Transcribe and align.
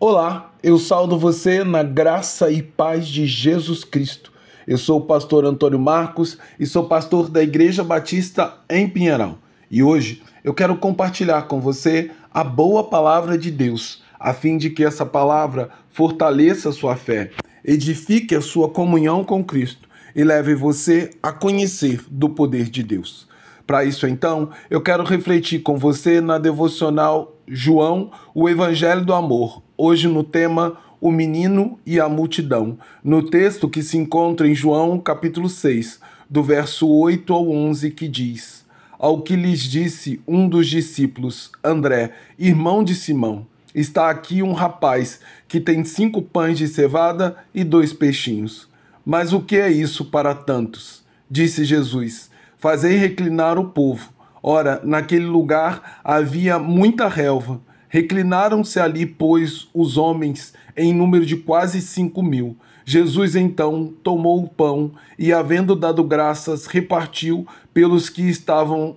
Olá, 0.00 0.52
eu 0.62 0.78
saldo 0.78 1.18
você 1.18 1.64
na 1.64 1.82
graça 1.82 2.52
e 2.52 2.62
paz 2.62 3.08
de 3.08 3.26
Jesus 3.26 3.82
Cristo. 3.82 4.32
Eu 4.64 4.78
sou 4.78 5.00
o 5.00 5.04
pastor 5.04 5.44
Antônio 5.44 5.76
Marcos 5.76 6.38
e 6.56 6.66
sou 6.66 6.84
pastor 6.84 7.28
da 7.28 7.42
Igreja 7.42 7.82
Batista 7.82 8.54
em 8.70 8.88
Pinheirão. 8.88 9.38
E 9.68 9.82
hoje 9.82 10.22
eu 10.44 10.54
quero 10.54 10.76
compartilhar 10.76 11.48
com 11.48 11.60
você 11.60 12.12
a 12.32 12.44
boa 12.44 12.84
palavra 12.84 13.36
de 13.36 13.50
Deus, 13.50 14.00
a 14.20 14.32
fim 14.32 14.56
de 14.56 14.70
que 14.70 14.84
essa 14.84 15.04
palavra 15.04 15.68
fortaleça 15.90 16.68
a 16.68 16.72
sua 16.72 16.94
fé, 16.94 17.32
edifique 17.64 18.36
a 18.36 18.40
sua 18.40 18.68
comunhão 18.68 19.24
com 19.24 19.42
Cristo 19.42 19.88
e 20.14 20.22
leve 20.22 20.54
você 20.54 21.10
a 21.20 21.32
conhecer 21.32 22.04
do 22.08 22.28
poder 22.28 22.70
de 22.70 22.84
Deus. 22.84 23.26
Para 23.66 23.84
isso, 23.84 24.06
então, 24.06 24.50
eu 24.70 24.80
quero 24.80 25.02
refletir 25.02 25.58
com 25.58 25.76
você 25.76 26.20
na 26.20 26.38
devocional 26.38 27.36
João, 27.48 28.12
o 28.32 28.48
Evangelho 28.48 29.04
do 29.04 29.12
Amor, 29.12 29.66
hoje 29.78 30.08
no 30.08 30.24
tema 30.24 30.76
O 31.00 31.12
Menino 31.12 31.78
e 31.86 32.00
a 32.00 32.08
Multidão, 32.08 32.76
no 33.02 33.22
texto 33.22 33.68
que 33.68 33.82
se 33.82 33.96
encontra 33.96 34.48
em 34.48 34.54
João, 34.54 34.98
capítulo 34.98 35.48
6, 35.48 36.00
do 36.28 36.42
verso 36.42 36.88
8 36.88 37.32
ao 37.32 37.48
11, 37.48 37.92
que 37.92 38.08
diz: 38.08 38.66
Ao 38.98 39.22
que 39.22 39.36
lhes 39.36 39.60
disse 39.60 40.20
um 40.26 40.48
dos 40.48 40.66
discípulos, 40.68 41.52
André, 41.62 42.12
irmão 42.36 42.82
de 42.82 42.94
Simão, 42.96 43.46
está 43.72 44.10
aqui 44.10 44.42
um 44.42 44.52
rapaz 44.52 45.20
que 45.46 45.60
tem 45.60 45.84
cinco 45.84 46.20
pães 46.20 46.58
de 46.58 46.66
cevada 46.66 47.36
e 47.54 47.62
dois 47.62 47.92
peixinhos. 47.92 48.68
Mas 49.06 49.32
o 49.32 49.40
que 49.40 49.56
é 49.56 49.70
isso 49.70 50.04
para 50.06 50.34
tantos? 50.34 51.02
Disse 51.30 51.64
Jesus 51.64 52.28
fazei 52.58 52.96
reclinar 52.96 53.58
o 53.58 53.68
povo. 53.68 54.10
Ora, 54.42 54.80
naquele 54.84 55.24
lugar 55.24 56.00
havia 56.04 56.58
muita 56.58 57.08
relva. 57.08 57.60
Reclinaram-se 57.88 58.78
ali, 58.78 59.06
pois, 59.06 59.68
os 59.72 59.96
homens, 59.96 60.52
em 60.76 60.92
número 60.92 61.24
de 61.24 61.36
quase 61.36 61.80
cinco 61.80 62.22
mil. 62.22 62.56
Jesus 62.84 63.36
então 63.36 63.92
tomou 64.02 64.42
o 64.42 64.48
pão 64.48 64.92
e, 65.18 65.32
havendo 65.32 65.76
dado 65.76 66.02
graças, 66.02 66.66
repartiu 66.66 67.46
pelos 67.72 68.08
que 68.08 68.22
estavam 68.22 68.96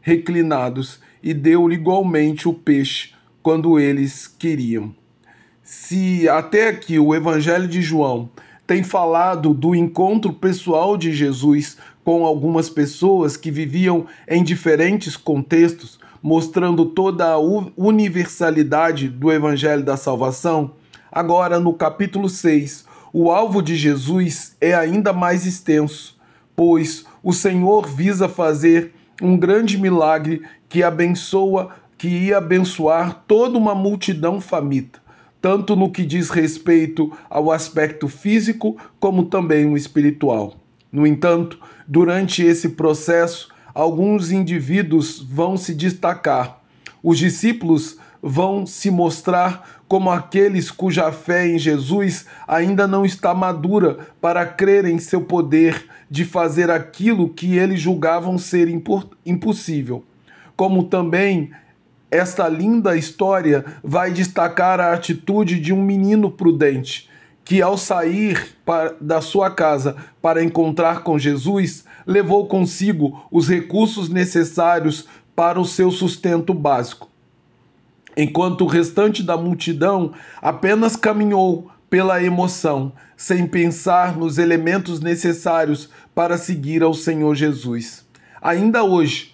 reclinados 0.00 1.00
e 1.22 1.34
deu-lhe 1.34 1.74
igualmente 1.74 2.48
o 2.48 2.52
peixe 2.52 3.12
quando 3.42 3.78
eles 3.78 4.26
queriam. 4.26 4.94
Se 5.62 6.28
até 6.28 6.68
aqui 6.68 6.98
o 6.98 7.14
Evangelho 7.14 7.68
de 7.68 7.82
João 7.82 8.30
tem 8.68 8.82
falado 8.82 9.54
do 9.54 9.74
encontro 9.74 10.30
pessoal 10.30 10.98
de 10.98 11.10
Jesus 11.10 11.78
com 12.04 12.26
algumas 12.26 12.68
pessoas 12.68 13.34
que 13.34 13.50
viviam 13.50 14.04
em 14.28 14.44
diferentes 14.44 15.16
contextos, 15.16 15.98
mostrando 16.22 16.84
toda 16.84 17.32
a 17.32 17.38
universalidade 17.38 19.08
do 19.08 19.32
Evangelho 19.32 19.82
da 19.82 19.96
Salvação. 19.96 20.72
Agora, 21.10 21.58
no 21.58 21.72
capítulo 21.72 22.28
6, 22.28 22.84
o 23.10 23.30
alvo 23.30 23.62
de 23.62 23.74
Jesus 23.74 24.54
é 24.60 24.74
ainda 24.74 25.14
mais 25.14 25.46
extenso, 25.46 26.18
pois 26.54 27.06
o 27.22 27.32
Senhor 27.32 27.86
visa 27.86 28.28
fazer 28.28 28.92
um 29.22 29.34
grande 29.34 29.78
milagre 29.78 30.42
que 30.68 30.82
abençoa, 30.82 31.70
que 31.96 32.06
ia 32.06 32.36
abençoar 32.36 33.24
toda 33.26 33.56
uma 33.56 33.74
multidão 33.74 34.42
famita 34.42 35.07
tanto 35.40 35.76
no 35.76 35.90
que 35.90 36.04
diz 36.04 36.30
respeito 36.30 37.12
ao 37.30 37.50
aspecto 37.50 38.08
físico 38.08 38.76
como 38.98 39.26
também 39.26 39.66
o 39.66 39.76
espiritual. 39.76 40.54
No 40.90 41.06
entanto, 41.06 41.58
durante 41.86 42.42
esse 42.42 42.70
processo, 42.70 43.48
alguns 43.74 44.30
indivíduos 44.32 45.20
vão 45.20 45.56
se 45.56 45.74
destacar. 45.74 46.60
Os 47.02 47.18
discípulos 47.18 47.98
vão 48.22 48.66
se 48.66 48.90
mostrar 48.90 49.78
como 49.86 50.10
aqueles 50.10 50.70
cuja 50.70 51.10
fé 51.12 51.46
em 51.48 51.58
Jesus 51.58 52.26
ainda 52.46 52.86
não 52.86 53.04
está 53.04 53.32
madura 53.32 53.98
para 54.20 54.44
crer 54.44 54.84
em 54.84 54.98
seu 54.98 55.22
poder 55.22 55.86
de 56.10 56.24
fazer 56.24 56.70
aquilo 56.70 57.28
que 57.28 57.56
eles 57.56 57.80
julgavam 57.80 58.36
ser 58.36 58.68
impossível. 59.24 60.04
Como 60.56 60.84
também 60.84 61.50
esta 62.10 62.48
linda 62.48 62.96
história 62.96 63.64
vai 63.82 64.10
destacar 64.10 64.80
a 64.80 64.92
atitude 64.92 65.60
de 65.60 65.72
um 65.72 65.82
menino 65.82 66.30
prudente 66.30 67.08
que, 67.44 67.62
ao 67.62 67.78
sair 67.78 68.56
da 69.00 69.20
sua 69.20 69.50
casa 69.50 69.96
para 70.20 70.44
encontrar 70.44 71.02
com 71.02 71.18
Jesus, 71.18 71.84
levou 72.06 72.46
consigo 72.46 73.26
os 73.30 73.48
recursos 73.48 74.08
necessários 74.08 75.06
para 75.34 75.60
o 75.60 75.64
seu 75.64 75.90
sustento 75.90 76.52
básico. 76.52 77.08
Enquanto 78.16 78.62
o 78.62 78.66
restante 78.66 79.22
da 79.22 79.36
multidão 79.36 80.12
apenas 80.42 80.96
caminhou 80.96 81.70
pela 81.88 82.22
emoção, 82.22 82.92
sem 83.16 83.46
pensar 83.46 84.16
nos 84.16 84.36
elementos 84.36 85.00
necessários 85.00 85.88
para 86.14 86.36
seguir 86.36 86.82
ao 86.82 86.92
Senhor 86.92 87.34
Jesus. 87.34 88.06
Ainda 88.42 88.82
hoje, 88.84 89.32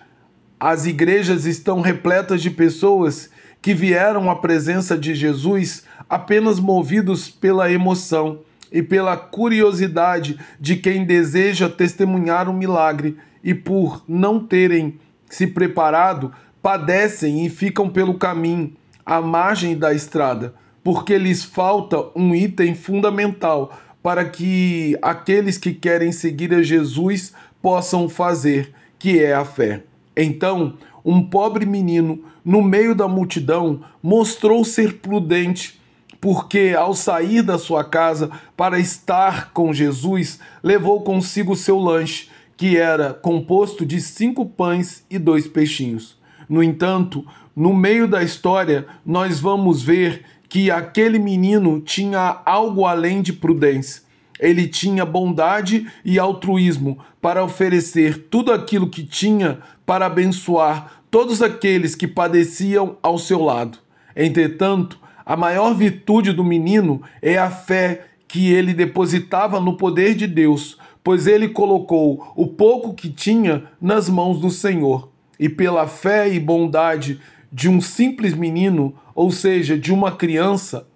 as 0.65 0.87
igrejas 0.87 1.45
estão 1.45 1.83
repletas 1.83 2.41
de 2.41 2.49
pessoas 2.49 3.29
que 3.61 3.75
vieram 3.75 4.31
à 4.31 4.37
presença 4.37 4.97
de 4.97 5.15
Jesus 5.15 5.85
apenas 6.09 6.59
movidos 6.59 7.29
pela 7.29 7.71
emoção 7.71 8.39
e 8.73 8.83
pela 8.83 9.15
curiosidade 9.15 10.39
de 10.59 10.77
quem 10.77 11.05
deseja 11.05 11.69
testemunhar 11.69 12.49
um 12.49 12.55
milagre 12.55 13.19
e 13.43 13.53
por 13.53 14.03
não 14.09 14.41
terem 14.41 14.99
se 15.29 15.47
preparado, 15.47 16.33
padecem 16.63 17.45
e 17.45 17.51
ficam 17.51 17.91
pelo 17.91 18.15
caminho, 18.15 18.73
à 19.05 19.21
margem 19.21 19.77
da 19.77 19.93
estrada, 19.93 20.55
porque 20.83 21.19
lhes 21.19 21.45
falta 21.45 22.07
um 22.17 22.35
item 22.35 22.75
fundamental 22.75 23.79
para 24.03 24.25
que 24.25 24.97
aqueles 25.03 25.59
que 25.59 25.75
querem 25.75 26.11
seguir 26.11 26.55
a 26.55 26.63
Jesus 26.63 27.35
possam 27.61 28.09
fazer, 28.09 28.73
que 28.99 29.23
é 29.23 29.35
a 29.35 29.45
fé. 29.45 29.83
Então, 30.17 30.75
um 31.05 31.23
pobre 31.23 31.67
menino, 31.67 32.21
no 32.45 32.63
meio 32.63 32.95
da 32.95 33.07
multidão, 33.09 33.81
mostrou 34.03 34.65
ser 34.65 34.95
prudente, 34.99 35.81
porque 36.21 36.75
ao 36.77 36.95
sair 36.95 37.43
da 37.43 37.59
sua 37.59 37.85
casa 37.85 38.31
para 38.57 38.79
estar 38.79 39.53
com 39.53 39.73
Jesus, 39.73 40.39
levou 40.63 41.03
consigo 41.03 41.55
seu 41.55 41.79
lanche, 41.79 42.31
que 42.57 42.77
era 42.77 43.13
composto 43.13 43.85
de 43.85 44.01
cinco 44.01 44.47
pães 44.47 45.05
e 45.11 45.19
dois 45.19 45.47
peixinhos. 45.47 46.17
No 46.49 46.63
entanto, 46.63 47.25
no 47.55 47.75
meio 47.75 48.09
da 48.09 48.23
história, 48.23 48.87
nós 49.05 49.41
vamos 49.41 49.83
ver 49.83 50.25
que 50.49 50.71
aquele 50.71 51.19
menino 51.19 51.81
tinha 51.81 52.41
algo 52.45 52.87
além 52.87 53.21
de 53.21 53.33
prudência. 53.33 54.03
Ele 54.39 54.67
tinha 54.67 55.05
bondade 55.05 55.87
e 56.05 56.19
altruísmo 56.19 56.99
para 57.21 57.45
oferecer 57.45 58.27
tudo 58.29 58.53
aquilo 58.53 58.89
que 58.91 59.05
tinha 59.05 59.61
para 59.87 60.07
abençoar 60.07 61.03
todos 61.11 61.41
aqueles 61.41 61.95
que 61.95 62.09
padeciam 62.09 62.97
ao 63.03 63.19
seu 63.19 63.41
lado. 63.41 63.79
Entretanto, 64.17 64.99
a 65.25 65.37
maior 65.37 65.75
virtude 65.75 66.33
do 66.33 66.45
menino 66.45 67.01
é 67.23 67.39
a 67.39 67.51
fé 67.51 68.07
que 68.27 68.53
ele 68.53 68.75
depositava 68.75 69.61
no 69.61 69.77
poder 69.77 70.15
de 70.15 70.27
Deus, 70.27 70.77
pois 71.05 71.27
ele 71.27 71.49
colocou 71.49 72.33
o 72.35 72.47
pouco 72.47 72.95
que 72.95 73.09
tinha 73.09 73.65
nas 73.81 74.09
mãos 74.09 74.41
do 74.41 74.51
Senhor. 74.51 75.09
E 75.39 75.49
pela 75.49 75.87
fé 75.87 76.29
e 76.29 76.41
bondade 76.41 77.21
de 77.53 77.69
um 77.69 77.81
simples 77.81 78.35
menino, 78.35 78.95
ou 79.15 79.31
seja, 79.31 79.79
de 79.79 79.93
uma 79.93 80.11
criança, 80.11 80.89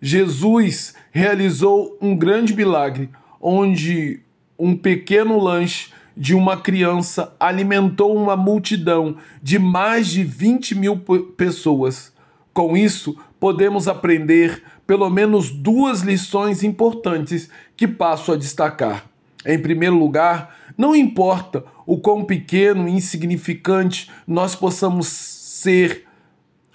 Jesus 0.00 0.94
realizou 1.10 1.96
um 2.00 2.16
grande 2.16 2.54
milagre, 2.54 3.10
onde 3.40 4.20
um 4.58 4.76
pequeno 4.76 5.38
lanche 5.38 5.90
de 6.16 6.34
uma 6.34 6.56
criança 6.56 7.32
alimentou 7.38 8.16
uma 8.16 8.36
multidão 8.36 9.16
de 9.42 9.58
mais 9.58 10.08
de 10.08 10.24
20 10.24 10.74
mil 10.74 10.98
pessoas. 11.36 12.12
Com 12.52 12.76
isso, 12.76 13.16
podemos 13.38 13.86
aprender 13.86 14.62
pelo 14.86 15.08
menos 15.08 15.50
duas 15.50 16.00
lições 16.00 16.64
importantes 16.64 17.48
que 17.76 17.86
passo 17.86 18.32
a 18.32 18.36
destacar. 18.36 19.04
Em 19.46 19.58
primeiro 19.58 19.96
lugar, 19.96 20.56
não 20.76 20.94
importa 20.94 21.64
o 21.86 21.98
quão 21.98 22.24
pequeno 22.24 22.88
e 22.88 22.92
insignificante 22.92 24.10
nós 24.26 24.54
possamos 24.56 25.06
ser 25.06 26.04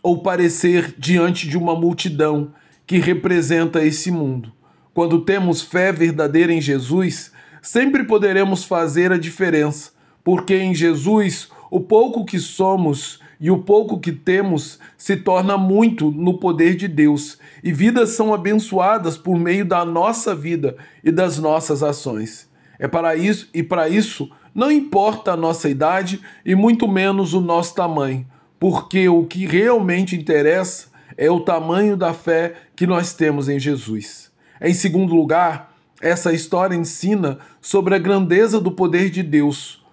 ou 0.01 0.21
parecer 0.21 0.93
diante 0.97 1.47
de 1.47 1.57
uma 1.57 1.75
multidão, 1.75 2.51
que 2.93 2.99
representa 2.99 3.83
esse 3.83 4.11
mundo. 4.11 4.53
Quando 4.93 5.21
temos 5.21 5.63
fé 5.63 5.91
verdadeira 5.91 6.53
em 6.53 6.61
Jesus, 6.61 7.31
sempre 7.59 8.03
poderemos 8.03 8.65
fazer 8.65 9.11
a 9.11 9.17
diferença, 9.17 9.89
porque 10.23 10.55
em 10.55 10.75
Jesus 10.75 11.49
o 11.71 11.79
pouco 11.79 12.23
que 12.23 12.37
somos 12.37 13.19
e 13.39 13.49
o 13.49 13.57
pouco 13.63 13.99
que 13.99 14.11
temos 14.11 14.77
se 14.95 15.17
torna 15.17 15.57
muito 15.57 16.11
no 16.11 16.37
poder 16.37 16.75
de 16.75 16.87
Deus, 16.87 17.39
e 17.63 17.73
vidas 17.73 18.11
são 18.11 18.31
abençoadas 18.31 19.17
por 19.17 19.39
meio 19.39 19.65
da 19.65 19.83
nossa 19.83 20.35
vida 20.35 20.77
e 21.03 21.11
das 21.11 21.39
nossas 21.39 21.81
ações. 21.81 22.47
É 22.77 22.87
para 22.87 23.15
isso 23.15 23.49
e 23.55 23.63
para 23.63 23.89
isso 23.89 24.29
não 24.53 24.71
importa 24.71 25.31
a 25.31 25.35
nossa 25.35 25.67
idade 25.67 26.21
e 26.45 26.53
muito 26.53 26.87
menos 26.87 27.33
o 27.33 27.41
nosso 27.41 27.73
tamanho, 27.73 28.23
porque 28.59 29.09
o 29.09 29.25
que 29.25 29.47
realmente 29.47 30.15
interessa 30.15 30.92
é 31.17 31.29
o 31.29 31.39
tamanho 31.39 31.95
da 31.95 32.13
fé 32.13 32.53
que 32.75 32.87
nós 32.87 33.13
temos 33.13 33.49
em 33.49 33.59
Jesus. 33.59 34.31
Em 34.61 34.73
segundo 34.73 35.15
lugar, 35.15 35.75
essa 36.01 36.33
história 36.33 36.75
ensina 36.75 37.39
sobre 37.61 37.95
a 37.95 37.99
grandeza 37.99 38.59
do 38.59 38.71
poder 38.71 39.09
de 39.09 39.23
Deus, 39.23 39.83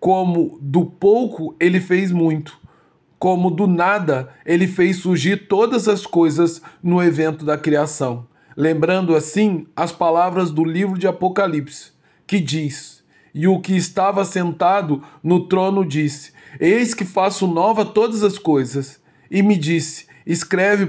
como 0.00 0.58
do 0.62 0.84
pouco 0.84 1.54
ele 1.60 1.80
fez 1.80 2.10
muito, 2.10 2.58
como 3.18 3.50
do 3.50 3.66
nada 3.66 4.30
ele 4.46 4.66
fez 4.66 4.98
surgir 4.98 5.48
todas 5.48 5.88
as 5.88 6.06
coisas 6.06 6.62
no 6.82 7.02
evento 7.02 7.44
da 7.44 7.58
criação. 7.58 8.26
Lembrando 8.56 9.14
assim 9.14 9.66
as 9.76 9.92
palavras 9.92 10.50
do 10.50 10.64
livro 10.64 10.98
de 10.98 11.06
Apocalipse, 11.06 11.92
que 12.26 12.40
diz: 12.40 13.04
E 13.34 13.46
o 13.46 13.60
que 13.60 13.76
estava 13.76 14.24
sentado 14.24 15.02
no 15.22 15.46
trono 15.46 15.84
disse: 15.84 16.32
Eis 16.58 16.94
que 16.94 17.04
faço 17.04 17.46
nova 17.46 17.84
todas 17.84 18.22
as 18.22 18.38
coisas. 18.38 19.00
E 19.30 19.42
me 19.42 19.56
disse: 19.56 20.06
Escreve, 20.26 20.86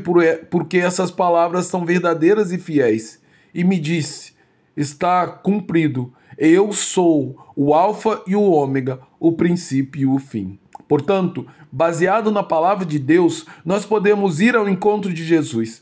porque 0.50 0.78
essas 0.78 1.12
palavras 1.12 1.66
são 1.66 1.86
verdadeiras 1.86 2.52
e 2.52 2.58
fiéis. 2.58 3.22
E 3.54 3.64
me 3.64 3.80
disse: 3.80 4.34
Está 4.76 5.28
cumprido. 5.28 6.14
Eu 6.38 6.72
sou 6.72 7.38
o 7.56 7.74
Alfa 7.74 8.24
e 8.26 8.36
o 8.36 8.44
Ômega, 8.44 9.00
o 9.20 9.34
princípio 9.34 10.02
e 10.02 10.06
o 10.06 10.18
fim. 10.18 10.58
Portanto, 10.88 11.46
baseado 11.72 12.32
na 12.32 12.42
palavra 12.42 12.86
de 12.86 12.98
Deus, 12.98 13.46
nós 13.66 13.86
podemos 13.86 14.40
ir 14.40 14.56
ao 14.56 14.68
encontro 14.68 15.14
de 15.14 15.24
Jesus. 15.24 15.82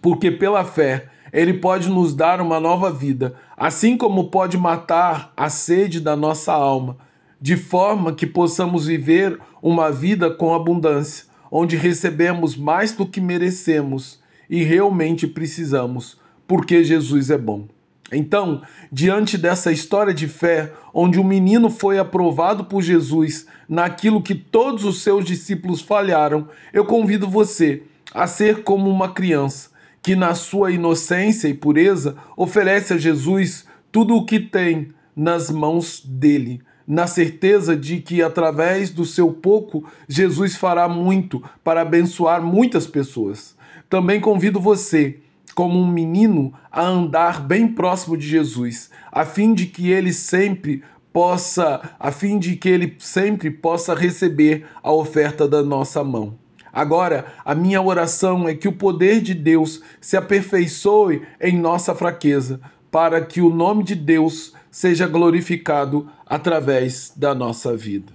Porque 0.00 0.30
pela 0.30 0.64
fé, 0.64 1.08
ele 1.32 1.54
pode 1.54 1.88
nos 1.88 2.14
dar 2.14 2.40
uma 2.40 2.60
nova 2.60 2.92
vida, 2.92 3.34
assim 3.56 3.96
como 3.96 4.30
pode 4.30 4.56
matar 4.56 5.32
a 5.36 5.50
sede 5.50 6.00
da 6.00 6.14
nossa 6.14 6.52
alma, 6.52 6.96
de 7.44 7.58
forma 7.58 8.14
que 8.14 8.26
possamos 8.26 8.86
viver 8.86 9.38
uma 9.60 9.92
vida 9.92 10.30
com 10.30 10.54
abundância, 10.54 11.26
onde 11.50 11.76
recebemos 11.76 12.56
mais 12.56 12.92
do 12.92 13.04
que 13.04 13.20
merecemos 13.20 14.18
e 14.48 14.62
realmente 14.62 15.26
precisamos, 15.26 16.18
porque 16.48 16.82
Jesus 16.82 17.28
é 17.28 17.36
bom. 17.36 17.68
Então, 18.10 18.62
diante 18.90 19.36
dessa 19.36 19.70
história 19.70 20.14
de 20.14 20.26
fé, 20.26 20.72
onde 20.94 21.20
o 21.20 21.24
menino 21.24 21.68
foi 21.68 21.98
aprovado 21.98 22.64
por 22.64 22.80
Jesus 22.80 23.46
naquilo 23.68 24.22
que 24.22 24.34
todos 24.34 24.86
os 24.86 25.02
seus 25.02 25.22
discípulos 25.22 25.82
falharam, 25.82 26.48
eu 26.72 26.86
convido 26.86 27.28
você 27.28 27.82
a 28.14 28.26
ser 28.26 28.62
como 28.62 28.88
uma 28.88 29.12
criança 29.12 29.68
que, 30.02 30.16
na 30.16 30.34
sua 30.34 30.72
inocência 30.72 31.46
e 31.46 31.52
pureza, 31.52 32.16
oferece 32.38 32.94
a 32.94 32.96
Jesus 32.96 33.66
tudo 33.92 34.16
o 34.16 34.24
que 34.24 34.40
tem 34.40 34.94
nas 35.14 35.50
mãos 35.50 36.02
dele, 36.02 36.62
na 36.86 37.06
certeza 37.06 37.76
de 37.76 38.00
que, 38.00 38.22
através 38.22 38.90
do 38.90 39.04
seu 39.04 39.32
pouco, 39.32 39.84
Jesus 40.08 40.56
fará 40.56 40.88
muito 40.88 41.42
para 41.62 41.80
abençoar 41.80 42.42
muitas 42.42 42.86
pessoas. 42.86 43.56
Também 43.88 44.20
convido 44.20 44.60
você 44.60 45.18
como 45.54 45.78
um 45.78 45.86
menino 45.86 46.52
a 46.70 46.82
andar 46.82 47.40
bem 47.40 47.68
próximo 47.68 48.16
de 48.16 48.26
Jesus, 48.26 48.90
a 49.12 49.24
fim 49.24 49.54
de 49.54 49.66
que 49.66 49.90
ele 49.90 50.12
sempre 50.12 50.82
possa, 51.12 51.80
a 51.98 52.10
fim 52.10 52.38
de 52.38 52.56
que 52.56 52.68
ele 52.68 52.96
sempre 52.98 53.50
possa 53.50 53.94
receber 53.94 54.66
a 54.82 54.92
oferta 54.92 55.46
da 55.46 55.62
nossa 55.62 56.02
mão. 56.02 56.36
Agora, 56.72 57.26
a 57.44 57.54
minha 57.54 57.80
oração 57.80 58.48
é 58.48 58.54
que 58.54 58.66
o 58.66 58.72
poder 58.72 59.20
de 59.20 59.32
Deus 59.32 59.80
se 60.00 60.16
aperfeiçoe 60.16 61.22
em 61.40 61.56
nossa 61.56 61.94
fraqueza, 61.94 62.60
para 62.94 63.20
que 63.20 63.40
o 63.40 63.50
nome 63.50 63.82
de 63.82 63.96
Deus 63.96 64.52
seja 64.70 65.08
glorificado 65.08 66.08
através 66.24 67.12
da 67.16 67.34
nossa 67.34 67.76
vida. 67.76 68.12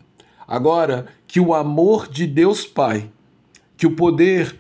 Agora, 0.48 1.08
que 1.28 1.38
o 1.38 1.54
amor 1.54 2.08
de 2.08 2.26
Deus 2.26 2.66
Pai, 2.66 3.12
que 3.76 3.86
o 3.86 3.94
poder 3.94 4.58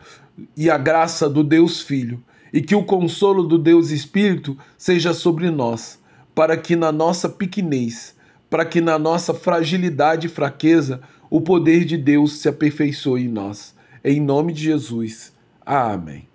e 0.57 0.69
a 0.69 0.77
graça 0.77 1.29
do 1.29 1.41
Deus 1.41 1.79
Filho 1.79 2.21
e 2.51 2.61
que 2.61 2.75
o 2.75 2.83
consolo 2.83 3.43
do 3.43 3.57
Deus 3.57 3.91
Espírito 3.91 4.57
seja 4.77 5.13
sobre 5.13 5.49
nós, 5.49 5.97
para 6.35 6.57
que 6.57 6.75
na 6.75 6.91
nossa 6.91 7.29
pequenez, 7.29 8.13
para 8.49 8.65
que 8.65 8.81
na 8.81 8.99
nossa 8.99 9.33
fragilidade 9.33 10.27
e 10.27 10.29
fraqueza, 10.29 10.99
o 11.29 11.39
poder 11.39 11.85
de 11.85 11.95
Deus 11.95 12.41
se 12.41 12.49
aperfeiçoe 12.49 13.23
em 13.23 13.29
nós. 13.29 13.73
Em 14.03 14.19
nome 14.19 14.51
de 14.51 14.63
Jesus. 14.63 15.31
Amém. 15.65 16.27